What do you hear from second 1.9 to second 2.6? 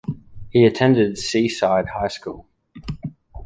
School.